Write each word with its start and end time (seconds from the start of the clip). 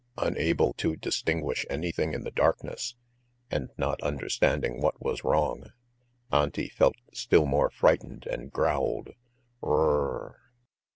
Unable 0.17 0.73
to 0.77 0.95
distinguish 0.95 1.63
anything 1.69 2.15
in 2.15 2.23
the 2.23 2.31
darkness, 2.31 2.95
and 3.51 3.69
not 3.77 4.01
understanding 4.01 4.81
what 4.81 4.99
was 4.99 5.23
wrong, 5.23 5.73
Auntie 6.31 6.69
felt 6.69 6.95
still 7.13 7.45
more 7.45 7.69
frightened 7.69 8.25
and 8.25 8.51
growled: 8.51 9.09
"R 9.61 9.69
r 9.73 9.79
r 9.79 10.21
r. 10.21 10.35